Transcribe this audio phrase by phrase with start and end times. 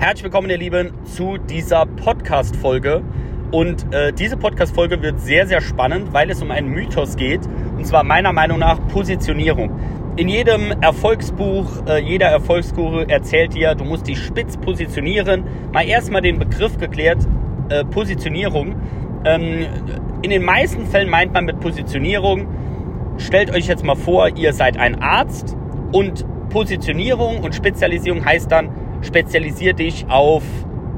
[0.00, 3.02] Herzlich willkommen, ihr Lieben, zu dieser Podcast-Folge.
[3.50, 7.40] Und äh, diese Podcast-Folge wird sehr, sehr spannend, weil es um einen Mythos geht.
[7.76, 9.76] Und zwar meiner Meinung nach Positionierung.
[10.16, 15.42] In jedem Erfolgsbuch, äh, jeder Erfolgsguru erzählt dir, du musst dich spitz positionieren.
[15.72, 17.26] Mal erstmal den Begriff geklärt,
[17.68, 18.76] äh, Positionierung.
[19.24, 19.66] Ähm,
[20.22, 22.46] in den meisten Fällen meint man mit Positionierung,
[23.16, 25.56] stellt euch jetzt mal vor, ihr seid ein Arzt
[25.90, 28.70] und Positionierung und Spezialisierung heißt dann,
[29.02, 30.42] spezialisier dich auf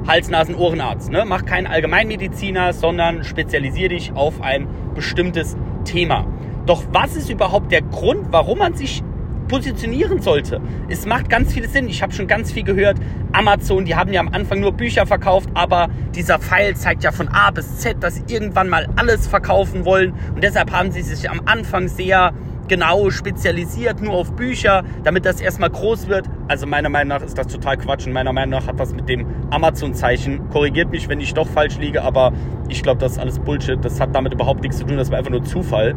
[0.06, 1.10] Hals-Nasen-Ohrenarzt.
[1.10, 1.24] Ne?
[1.26, 6.26] Mach keinen Allgemeinmediziner, sondern spezialisier dich auf ein bestimmtes Thema.
[6.66, 9.02] Doch was ist überhaupt der Grund, warum man sich
[9.48, 10.60] positionieren sollte?
[10.88, 11.88] Es macht ganz viel Sinn.
[11.88, 12.98] Ich habe schon ganz viel gehört.
[13.32, 17.28] Amazon, die haben ja am Anfang nur Bücher verkauft, aber dieser Pfeil zeigt ja von
[17.28, 20.14] A bis Z, dass sie irgendwann mal alles verkaufen wollen.
[20.34, 22.32] Und deshalb haben sie sich am Anfang sehr
[22.70, 26.30] genau spezialisiert nur auf Bücher, damit das erstmal groß wird.
[26.46, 29.08] Also meiner Meinung nach ist das total Quatsch und meiner Meinung nach hat das mit
[29.08, 32.32] dem Amazon-Zeichen, korrigiert mich, wenn ich doch falsch liege, aber
[32.68, 33.84] ich glaube, das ist alles Bullshit.
[33.84, 35.96] Das hat damit überhaupt nichts zu tun, das war einfach nur Zufall.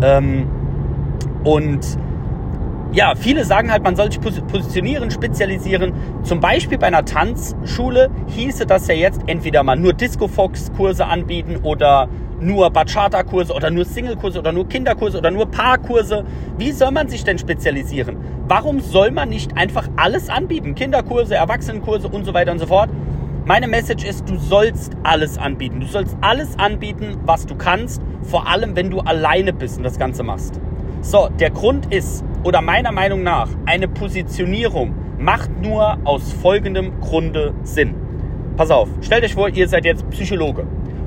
[0.00, 0.48] Ähm,
[1.42, 1.80] und
[2.92, 5.94] ja, viele sagen halt, man soll sich positionieren, spezialisieren.
[6.24, 12.08] Zum Beispiel bei einer Tanzschule hieße das ja jetzt entweder mal nur Disco-Fox-Kurse anbieten oder
[12.38, 16.24] nur Bachata-Kurse oder nur Single-Kurse oder nur Kinderkurse oder nur Paarkurse.
[16.58, 18.16] Wie soll man sich denn spezialisieren?
[18.46, 20.74] Warum soll man nicht einfach alles anbieten?
[20.74, 22.90] Kinderkurse, Erwachsenenkurse und so weiter und so fort.
[23.46, 25.80] Meine Message ist, du sollst alles anbieten.
[25.80, 29.98] Du sollst alles anbieten, was du kannst, vor allem wenn du alleine bist und das
[29.98, 30.60] Ganze machst.
[31.00, 37.54] So, der Grund ist, oder meiner Meinung nach, eine Positionierung macht nur aus folgendem Grunde
[37.62, 37.94] Sinn.
[38.56, 40.66] Pass auf, stellt euch vor, ihr seid jetzt Psychologe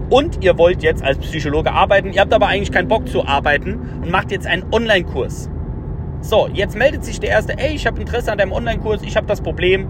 [0.10, 3.80] und ihr wollt jetzt als Psychologe arbeiten, ihr habt aber eigentlich keinen Bock zu arbeiten
[4.02, 5.50] und macht jetzt einen Online-Kurs.
[6.22, 9.28] So, jetzt meldet sich der erste, ey, ich habe Interesse an deinem Online-Kurs, ich habe
[9.28, 9.88] das Problem,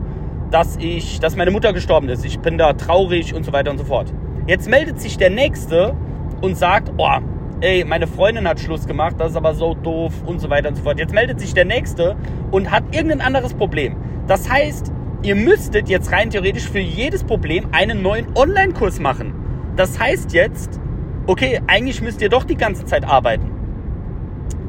[0.52, 3.78] dass ich, dass meine Mutter gestorben ist, ich bin da traurig und so weiter und
[3.78, 4.14] so fort.
[4.48, 5.96] Jetzt meldet sich der nächste
[6.42, 7.20] und sagt, oh,
[7.62, 10.76] ey, meine Freundin hat Schluss gemacht, das ist aber so doof und so weiter und
[10.76, 11.00] so fort.
[11.00, 12.16] Jetzt meldet sich der nächste
[12.52, 13.96] und hat irgendein anderes Problem.
[14.28, 14.92] Das heißt,
[15.24, 19.34] ihr müsstet jetzt rein theoretisch für jedes Problem einen neuen Online-Kurs machen.
[19.76, 20.80] Das heißt jetzt,
[21.28, 23.52] okay, eigentlich müsst ihr doch die ganze Zeit arbeiten.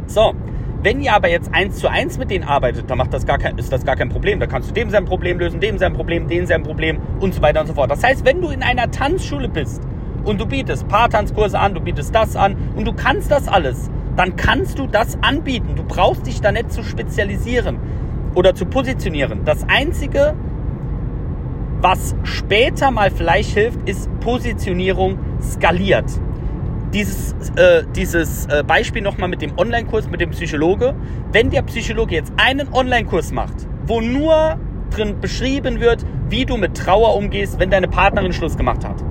[0.06, 0.34] So,
[0.82, 3.58] wenn ihr aber jetzt eins zu eins mit denen arbeitet, dann macht das gar kein,
[3.58, 4.38] ist das gar kein Problem.
[4.38, 7.42] Da kannst du dem sein Problem lösen, dem sein Problem, dem sein Problem und so
[7.42, 7.90] weiter und so fort.
[7.90, 9.82] Das heißt, wenn du in einer Tanzschule bist
[10.26, 14.36] und du bietest Paartanzkurse an, du bietest das an und du kannst das alles, dann
[14.36, 15.74] kannst du das anbieten.
[15.76, 17.78] Du brauchst dich da nicht zu spezialisieren
[18.34, 19.44] oder zu positionieren.
[19.44, 20.34] Das Einzige,
[21.80, 26.10] was später mal vielleicht hilft, ist Positionierung skaliert.
[26.92, 30.94] Dieses, äh, dieses äh, Beispiel nochmal mit dem Online-Kurs, mit dem Psychologe.
[31.32, 34.58] Wenn der Psychologe jetzt einen Online-Kurs macht, wo nur
[34.90, 39.04] drin beschrieben wird, wie du mit Trauer umgehst, wenn deine Partnerin Schluss gemacht hat,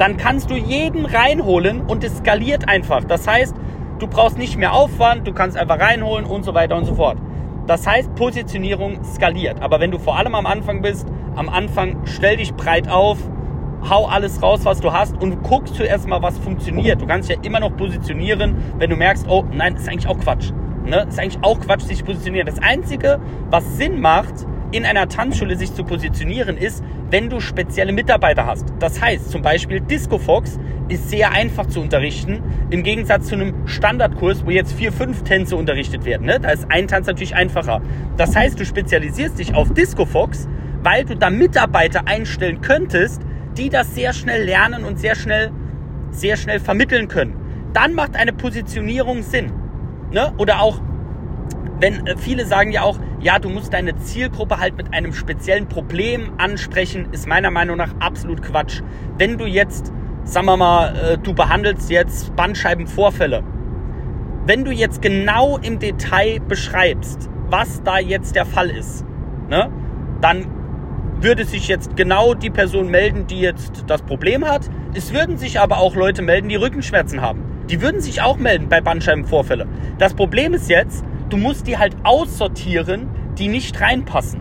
[0.00, 3.04] dann kannst du jeden reinholen und es skaliert einfach.
[3.04, 3.54] Das heißt,
[3.98, 7.18] du brauchst nicht mehr Aufwand, du kannst einfach reinholen und so weiter und so fort.
[7.66, 9.60] Das heißt, Positionierung skaliert.
[9.60, 11.06] Aber wenn du vor allem am Anfang bist,
[11.36, 13.18] am Anfang stell dich breit auf,
[13.90, 17.02] hau alles raus, was du hast und guckst zuerst mal, was funktioniert.
[17.02, 20.50] Du kannst ja immer noch positionieren, wenn du merkst, oh nein, ist eigentlich auch Quatsch.
[20.86, 21.04] Ne?
[21.10, 22.46] Ist eigentlich auch Quatsch, sich positionieren.
[22.46, 27.92] Das Einzige, was Sinn macht, in einer Tanzschule sich zu positionieren, ist, wenn du spezielle
[27.92, 28.66] Mitarbeiter hast.
[28.78, 30.58] Das heißt zum Beispiel Disco Fox
[30.88, 35.56] ist sehr einfach zu unterrichten, im Gegensatz zu einem Standardkurs, wo jetzt vier, fünf Tänze
[35.56, 36.26] unterrichtet werden.
[36.26, 36.40] Ne?
[36.40, 37.80] Da ist ein Tanz natürlich einfacher.
[38.16, 40.48] Das heißt, du spezialisierst dich auf Disco Fox,
[40.82, 43.22] weil du da Mitarbeiter einstellen könntest,
[43.56, 45.50] die das sehr schnell lernen und sehr schnell,
[46.10, 47.34] sehr schnell vermitteln können.
[47.72, 49.52] Dann macht eine Positionierung Sinn.
[50.12, 50.32] Ne?
[50.38, 50.80] Oder auch,
[51.78, 55.68] wenn äh, viele sagen ja auch, ja, du musst deine Zielgruppe halt mit einem speziellen
[55.68, 58.82] Problem ansprechen, ist meiner Meinung nach absolut Quatsch.
[59.18, 59.92] Wenn du jetzt,
[60.24, 63.42] sagen wir mal, äh, du behandelst jetzt Bandscheibenvorfälle,
[64.46, 69.04] wenn du jetzt genau im Detail beschreibst, was da jetzt der Fall ist,
[69.48, 69.70] ne,
[70.20, 70.46] dann
[71.20, 74.70] würde sich jetzt genau die Person melden, die jetzt das Problem hat.
[74.94, 77.44] Es würden sich aber auch Leute melden, die Rückenschmerzen haben.
[77.68, 79.68] Die würden sich auch melden bei Bandscheibenvorfälle.
[79.98, 83.08] Das Problem ist jetzt, du musst die halt aussortieren,
[83.40, 84.40] die nicht reinpassen.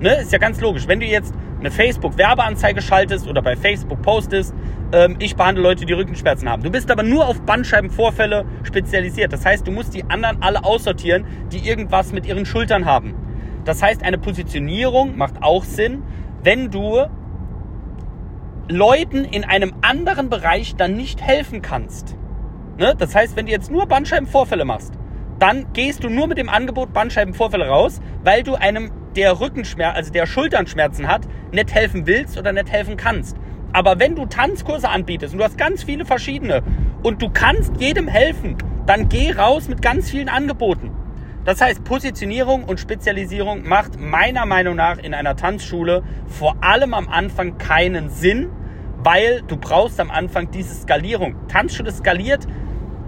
[0.00, 0.16] Ne?
[0.16, 0.88] Ist ja ganz logisch.
[0.88, 4.52] Wenn du jetzt eine Facebook-Werbeanzeige schaltest oder bei Facebook postest,
[4.92, 6.62] ähm, ich behandle Leute, die Rückenschmerzen haben.
[6.62, 9.32] Du bist aber nur auf Bandscheibenvorfälle spezialisiert.
[9.32, 13.14] Das heißt, du musst die anderen alle aussortieren, die irgendwas mit ihren Schultern haben.
[13.64, 16.02] Das heißt, eine Positionierung macht auch Sinn,
[16.42, 17.04] wenn du
[18.68, 22.16] Leuten in einem anderen Bereich dann nicht helfen kannst.
[22.78, 22.94] Ne?
[22.98, 24.94] Das heißt, wenn du jetzt nur Bandscheibenvorfälle machst,
[25.42, 30.12] dann gehst du nur mit dem Angebot Bandscheibenvorfälle raus, weil du einem der Rückenschmerzen, also
[30.12, 33.36] der Schulternschmerzen hat, nicht helfen willst oder nicht helfen kannst.
[33.72, 36.62] Aber wenn du Tanzkurse anbietest und du hast ganz viele verschiedene
[37.02, 38.56] und du kannst jedem helfen,
[38.86, 40.92] dann geh raus mit ganz vielen Angeboten.
[41.44, 47.08] Das heißt, Positionierung und Spezialisierung macht meiner Meinung nach in einer Tanzschule vor allem am
[47.08, 48.48] Anfang keinen Sinn,
[48.98, 51.34] weil du brauchst am Anfang diese Skalierung.
[51.48, 52.46] Tanzschule skaliert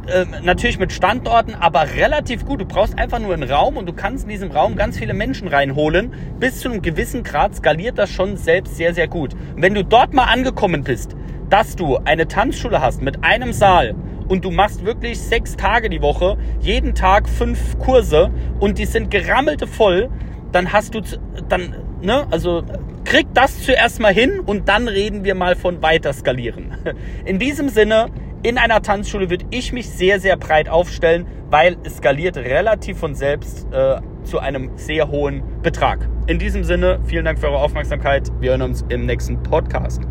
[0.07, 2.61] äh, natürlich mit Standorten, aber relativ gut.
[2.61, 5.49] Du brauchst einfach nur einen Raum und du kannst in diesem Raum ganz viele Menschen
[5.49, 6.13] reinholen.
[6.39, 9.35] Bis zu einem gewissen Grad skaliert das schon selbst sehr, sehr gut.
[9.55, 11.17] Und wenn du dort mal angekommen bist,
[11.51, 13.95] dass du eine Tanzschule hast mit einem Saal
[14.29, 18.31] und du machst wirklich sechs Tage die Woche, jeden Tag fünf Kurse
[18.61, 20.11] und die sind gerammelte voll,
[20.53, 21.01] dann hast du
[21.49, 22.63] dann, ne, also
[23.05, 26.75] krieg das zuerst mal hin und dann reden wir mal von weiter skalieren.
[27.25, 28.07] In diesem Sinne,
[28.45, 33.15] in einer Tanzschule würde ich mich sehr, sehr breit aufstellen, weil es skaliert relativ von
[33.15, 36.09] selbst äh, zu einem sehr hohen Betrag.
[36.27, 38.31] In diesem Sinne, vielen Dank für eure Aufmerksamkeit.
[38.41, 40.03] Wir hören uns im nächsten Podcast.